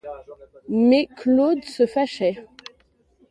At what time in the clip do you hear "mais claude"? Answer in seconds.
0.67-1.63